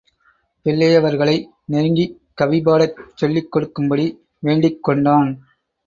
பிள்ளையவர்களை 0.65 1.35
நெருங்கிக் 1.65 2.17
கவிபாடச் 2.41 2.99
சொல்லிக் 3.15 3.51
கொடுக்கும்படி 3.51 4.07
வேண்டிக் 4.39 4.83
கொண்டான். 4.83 5.31